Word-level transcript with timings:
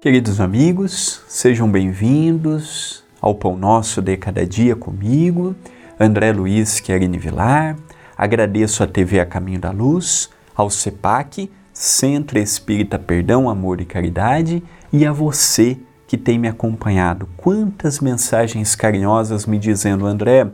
Queridos 0.00 0.40
amigos, 0.40 1.22
sejam 1.28 1.70
bem-vindos 1.70 3.04
ao 3.20 3.34
Pão 3.34 3.54
Nosso 3.54 4.00
de 4.00 4.16
Cada 4.16 4.46
Dia 4.46 4.74
comigo, 4.74 5.54
André 6.00 6.32
Luiz 6.32 6.80
Querini 6.80 7.18
Vilar. 7.18 7.76
Agradeço 8.16 8.82
a 8.82 8.86
TV 8.86 9.20
A 9.20 9.26
Caminho 9.26 9.60
da 9.60 9.70
Luz, 9.70 10.30
ao 10.56 10.70
CEPAC, 10.70 11.50
Centro 11.70 12.38
Espírita 12.38 12.98
Perdão, 12.98 13.50
Amor 13.50 13.78
e 13.82 13.84
Caridade, 13.84 14.62
e 14.90 15.04
a 15.04 15.12
você 15.12 15.76
que 16.06 16.16
tem 16.16 16.38
me 16.38 16.48
acompanhado. 16.48 17.28
Quantas 17.36 18.00
mensagens 18.00 18.74
carinhosas 18.74 19.44
me 19.44 19.58
dizendo, 19.58 20.06
André, 20.06 20.48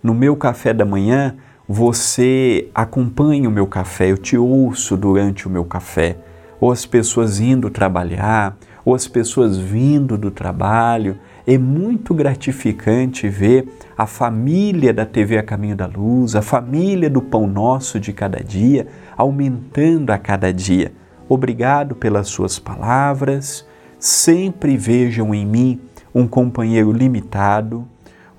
no 0.00 0.14
meu 0.14 0.36
café 0.36 0.72
da 0.72 0.84
manhã 0.84 1.34
você 1.68 2.68
acompanha 2.72 3.48
o 3.48 3.52
meu 3.52 3.66
café, 3.66 4.12
eu 4.12 4.16
te 4.16 4.36
ouço 4.36 4.96
durante 4.96 5.48
o 5.48 5.50
meu 5.50 5.64
café, 5.64 6.18
ou 6.60 6.70
as 6.70 6.86
pessoas 6.86 7.40
indo 7.40 7.68
trabalhar 7.68 8.56
ou 8.84 8.94
as 8.94 9.06
pessoas 9.06 9.56
vindo 9.56 10.18
do 10.18 10.30
trabalho. 10.30 11.18
É 11.46 11.58
muito 11.58 12.14
gratificante 12.14 13.28
ver 13.28 13.68
a 13.96 14.06
família 14.06 14.92
da 14.92 15.04
TV 15.04 15.38
A 15.38 15.42
Caminho 15.42 15.76
da 15.76 15.86
Luz, 15.86 16.34
a 16.34 16.42
família 16.42 17.10
do 17.10 17.20
Pão 17.20 17.46
Nosso 17.46 17.98
de 17.98 18.12
cada 18.12 18.42
dia, 18.42 18.86
aumentando 19.16 20.10
a 20.10 20.18
cada 20.18 20.52
dia. 20.52 20.92
Obrigado 21.28 21.94
pelas 21.94 22.28
suas 22.28 22.58
palavras. 22.58 23.66
Sempre 23.98 24.76
vejam 24.76 25.34
em 25.34 25.46
mim 25.46 25.80
um 26.14 26.26
companheiro 26.26 26.92
limitado, 26.92 27.86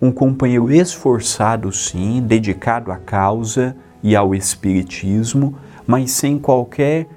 um 0.01 0.11
companheiro 0.11 0.71
esforçado, 0.71 1.71
sim, 1.71 2.21
dedicado 2.21 2.91
à 2.91 2.97
causa 2.97 3.75
e 4.01 4.15
ao 4.15 4.35
Espiritismo, 4.35 5.55
mas 5.87 6.11
sem 6.11 6.37
qualquer 6.37 7.07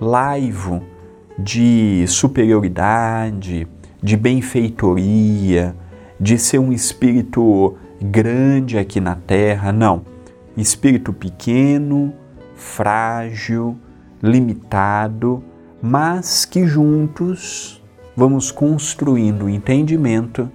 laivo 0.00 0.82
de 1.38 2.04
superioridade, 2.06 3.66
de 4.02 4.16
benfeitoria, 4.16 5.74
de 6.20 6.38
ser 6.38 6.58
um 6.58 6.72
espírito 6.72 7.76
grande 8.00 8.78
aqui 8.78 9.00
na 9.00 9.14
terra. 9.14 9.72
Não. 9.72 10.02
Espírito 10.56 11.12
pequeno, 11.12 12.12
frágil, 12.54 13.76
limitado, 14.22 15.42
mas 15.82 16.44
que 16.44 16.66
juntos 16.66 17.82
vamos 18.16 18.50
construindo 18.50 19.46
o 19.46 19.50
entendimento, 19.50 20.48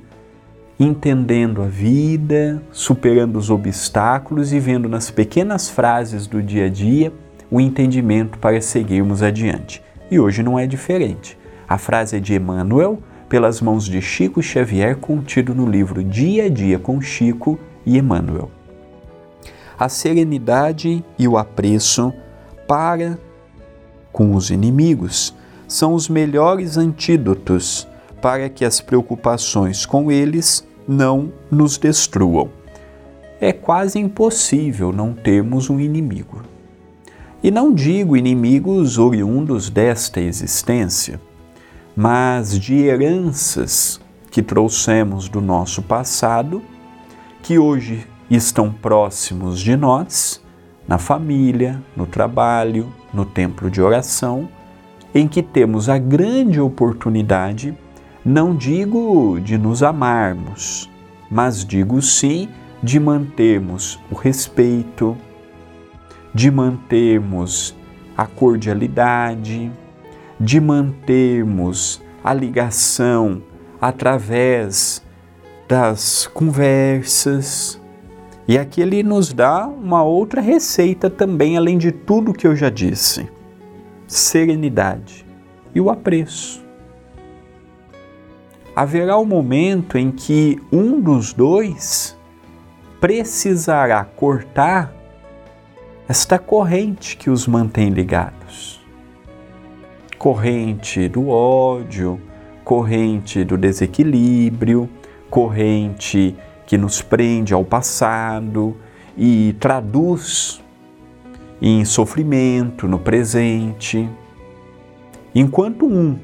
entendendo 0.79 1.61
a 1.61 1.67
vida, 1.67 2.63
superando 2.71 3.35
os 3.35 3.49
obstáculos 3.49 4.53
e 4.53 4.59
vendo 4.59 4.87
nas 4.87 5.11
pequenas 5.11 5.69
frases 5.69 6.25
do 6.25 6.41
dia 6.41 6.67
a 6.67 6.69
dia 6.69 7.11
o 7.51 7.59
entendimento 7.59 8.37
para 8.39 8.61
seguirmos 8.61 9.21
adiante. 9.21 9.83
E 10.11 10.19
hoje 10.19 10.41
não 10.41 10.57
é 10.57 10.65
diferente. 10.65 11.37
A 11.67 11.77
frase 11.77 12.17
é 12.17 12.19
de 12.19 12.33
Emmanuel, 12.33 12.99
pelas 13.27 13.61
mãos 13.61 13.85
de 13.85 14.01
Chico 14.01 14.41
Xavier, 14.41 14.97
contido 14.97 15.53
no 15.53 15.69
livro 15.69 16.03
Dia 16.03 16.45
a 16.45 16.49
Dia 16.49 16.79
com 16.79 16.99
Chico 16.99 17.59
e 17.85 17.97
Emmanuel. 17.97 18.49
A 19.77 19.87
serenidade 19.87 21.03
e 21.17 21.27
o 21.27 21.37
apreço 21.37 22.11
para 22.67 23.17
com 24.11 24.35
os 24.35 24.49
inimigos 24.49 25.33
são 25.67 25.93
os 25.93 26.09
melhores 26.09 26.75
antídotos 26.75 27.87
para 28.21 28.49
que 28.49 28.65
as 28.65 28.81
preocupações 28.81 29.85
com 29.85 30.11
eles 30.11 30.67
não 30.87 31.31
nos 31.49 31.77
destruam. 31.77 32.49
É 33.39 33.53
quase 33.53 33.99
impossível 33.99 34.91
não 34.91 35.13
termos 35.13 35.69
um 35.69 35.79
inimigo. 35.79 36.41
E 37.41 37.49
não 37.49 37.73
digo 37.73 38.17
inimigos 38.17 38.97
oriundos 38.97 39.69
desta 39.69 40.19
existência, 40.19 41.21
mas 41.95 42.59
de 42.59 42.75
heranças 42.75 43.99
que 44.29 44.41
trouxemos 44.41 45.29
do 45.29 45.39
nosso 45.39 45.81
passado, 45.81 46.61
que 47.41 47.57
hoje 47.57 48.05
estão 48.29 48.71
próximos 48.71 49.61
de 49.61 49.77
nós, 49.77 50.43
na 50.85 50.97
família, 50.97 51.81
no 51.95 52.05
trabalho, 52.05 52.91
no 53.13 53.23
templo 53.23 53.71
de 53.71 53.81
oração, 53.81 54.49
em 55.15 55.27
que 55.27 55.41
temos 55.41 55.87
a 55.87 55.97
grande 55.97 56.59
oportunidade, 56.59 57.73
não 58.23 58.53
digo 58.53 59.39
de 59.39 59.57
nos 59.57 59.81
amarmos, 59.81 60.89
mas 61.31 61.63
digo 61.63 62.01
sim 62.01 62.49
de 62.83 62.99
mantermos 62.99 63.97
o 64.11 64.15
respeito, 64.15 65.15
de 66.33 66.51
mantermos 66.51 67.75
a 68.15 68.25
cordialidade, 68.25 69.71
de 70.39 70.59
mantermos 70.59 72.01
a 72.23 72.33
ligação 72.33 73.41
através 73.79 75.01
das 75.67 76.27
conversas. 76.27 77.79
E 78.47 78.57
aqui 78.57 78.81
ele 78.81 79.03
nos 79.03 79.31
dá 79.31 79.67
uma 79.67 80.03
outra 80.03 80.41
receita 80.41 81.09
também, 81.09 81.57
além 81.57 81.77
de 81.77 81.91
tudo 81.91 82.33
que 82.33 82.47
eu 82.47 82.55
já 82.55 82.69
disse: 82.69 83.29
serenidade 84.07 85.25
e 85.73 85.79
o 85.79 85.89
apreço. 85.89 86.63
Haverá 88.75 89.17
um 89.17 89.25
momento 89.25 89.97
em 89.97 90.11
que 90.11 90.59
um 90.71 90.99
dos 90.99 91.33
dois 91.33 92.17
precisará 92.99 94.03
cortar 94.03 94.93
esta 96.09 96.39
corrente 96.39 97.15
que 97.15 97.29
os 97.29 97.45
mantém 97.45 97.89
ligados. 97.89 98.81
Corrente 100.17 101.07
do 101.07 101.29
ódio, 101.29 102.19
corrente 102.63 103.43
do 103.43 103.55
desequilíbrio, 103.55 104.89
corrente 105.29 106.35
que 106.65 106.79
nos 106.79 106.99
prende 106.99 107.53
ao 107.53 107.63
passado 107.63 108.75
e 109.15 109.55
traduz 109.59 110.59
em 111.61 111.85
sofrimento 111.85 112.87
no 112.87 112.97
presente. 112.97 114.09
Enquanto 115.35 115.85
um 115.85 116.17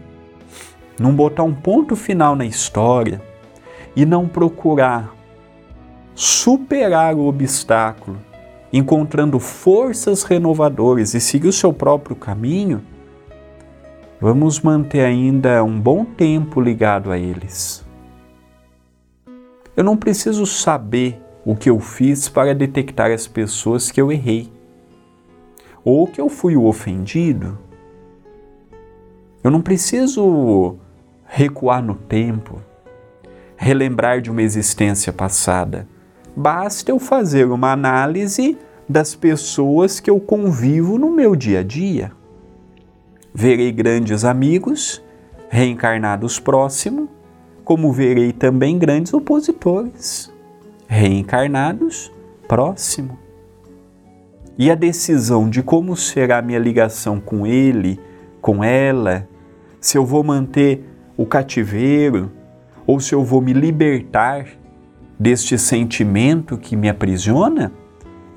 não 1.00 1.13
botar 1.13 1.44
um 1.44 1.53
ponto 1.53 1.95
final 1.95 2.35
na 2.35 2.45
história 2.45 3.22
e 3.95 4.03
não 4.03 4.28
procurar 4.28 5.13
superar 6.16 7.13
o 7.13 7.28
obstáculo 7.28 8.18
encontrando 8.78 9.40
forças 9.40 10.24
renovadoras 10.24 11.13
e 11.13 11.22
seguir 11.22 11.47
o 11.47 11.53
seu 11.53 11.72
próprio 11.72 12.13
caminho, 12.13 12.84
vamos 14.19 14.59
manter 14.59 15.00
ainda 15.00 15.63
um 15.63 15.80
bom 15.80 16.03
tempo 16.03 16.59
ligado 16.59 17.09
a 17.09 17.18
eles. 17.18 17.86
Eu 19.78 19.84
não 19.84 19.96
preciso 19.96 20.46
saber 20.46 21.22
o 21.46 21.56
que 21.56 21.69
eu 21.69 21.80
fiz 21.80 22.27
para 22.27 22.54
detectar 22.54 23.12
as 23.12 23.25
pessoas 23.25 23.89
que 23.89 24.01
eu 24.01 24.12
errei 24.12 24.51
ou 25.81 26.06
que 26.06 26.19
eu 26.19 26.28
fui 26.28 26.57
o 26.57 26.66
ofendido. 26.66 27.57
Eu 29.42 29.51
não 29.51 29.62
preciso 29.62 30.75
recuar 31.24 31.81
no 31.81 31.95
tempo, 31.95 32.62
relembrar 33.56 34.19
de 34.19 34.30
uma 34.30 34.42
existência 34.42 35.13
passada. 35.13 35.88
Basta 36.35 36.91
eu 36.91 36.99
fazer 36.99 37.45
uma 37.45 37.71
análise 37.71 38.57
das 38.87 39.15
pessoas 39.15 39.99
que 39.99 40.09
eu 40.09 40.19
convivo 40.19 40.97
no 40.97 41.09
meu 41.09 41.35
dia 41.35 41.59
a 41.59 41.63
dia. 41.63 42.11
Verei 43.33 43.71
grandes 43.71 44.25
amigos, 44.25 45.01
reencarnados 45.49 46.39
próximo, 46.39 47.09
como 47.63 47.91
verei 47.91 48.31
também 48.31 48.77
grandes 48.77 49.13
opositores, 49.13 50.31
reencarnados 50.87 52.11
próximo. 52.47 53.17
E 54.57 54.69
a 54.69 54.75
decisão 54.75 55.49
de 55.49 55.63
como 55.63 55.95
será 55.97 56.37
a 56.37 56.41
minha 56.41 56.59
ligação 56.59 57.19
com 57.19 57.45
ele, 57.45 57.99
com 58.41 58.63
ela, 58.63 59.27
se 59.81 59.97
eu 59.97 60.05
vou 60.05 60.23
manter 60.23 60.83
o 61.17 61.25
cativeiro 61.25 62.31
ou 62.85 62.99
se 62.99 63.13
eu 63.13 63.23
vou 63.23 63.41
me 63.41 63.53
libertar 63.53 64.45
deste 65.19 65.57
sentimento 65.57 66.57
que 66.57 66.75
me 66.75 66.89
aprisiona, 66.89 67.71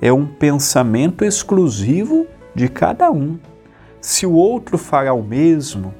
é 0.01 0.11
um 0.11 0.25
pensamento 0.25 1.25
exclusivo 1.25 2.25
de 2.55 2.69
cada 2.69 3.11
um. 3.11 3.37
Se 4.01 4.25
o 4.25 4.33
outro 4.33 4.77
fará 4.77 5.13
o 5.13 5.21
mesmo, 5.21 5.93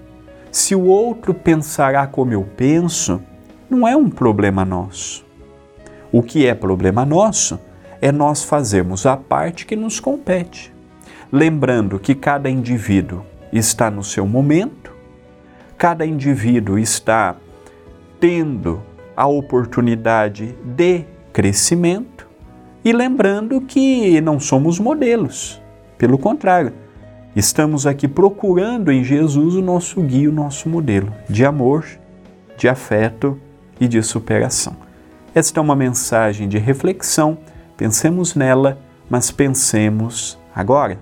se 0.52 0.74
o 0.74 0.86
outro 0.86 1.34
pensará 1.34 2.08
como 2.08 2.34
eu 2.34 2.44
penso, 2.56 3.22
não 3.70 3.88
é 3.88 3.96
um 3.96 4.10
problema 4.10 4.64
nosso. 4.64 5.26
O 6.12 6.24
que 6.24 6.48
é 6.48 6.56
problema 6.56 7.06
nosso 7.06 7.60
é 8.02 8.12
nós 8.12 8.44
fazermos 8.44 9.06
a 9.06 9.16
parte 9.16 9.66
que 9.66 9.76
nos 9.76 10.00
compete. 10.00 10.74
Lembrando 11.32 12.00
que 12.00 12.16
cada 12.16 12.50
indivíduo 12.50 13.24
está 13.54 13.92
no 13.92 14.04
seu 14.04 14.26
momento, 14.26 14.92
cada 15.78 16.06
indivíduo 16.06 16.80
está 16.80 17.36
tendo 18.20 18.82
a 19.20 19.28
oportunidade 19.28 20.56
de 20.64 21.04
crescimento 21.34 22.28
e 22.86 22.94
lembrando 22.94 23.60
que 23.60 24.22
não 24.22 24.40
somos 24.40 24.80
modelos, 24.80 25.62
pelo 25.98 26.18
contrário, 26.18 26.72
Estamos 27.36 27.86
aqui 27.86 28.08
procurando 28.08 28.92
em 28.92 29.04
Jesus 29.04 29.54
o 29.54 29.62
nosso 29.62 30.02
guia, 30.02 30.30
o 30.30 30.34
nosso 30.34 30.68
modelo 30.68 31.14
de 31.30 31.46
amor, 31.46 31.86
de 32.58 32.68
afeto 32.68 33.40
e 33.80 33.88
de 33.88 34.02
superação. 34.02 34.76
Esta 35.34 35.60
é 35.60 35.62
uma 35.62 35.76
mensagem 35.76 36.50
de 36.50 36.58
reflexão, 36.58 37.38
pensemos 37.78 38.34
nela, 38.34 38.80
mas 39.08 39.30
pensemos 39.30 40.40
agora. 40.56 40.98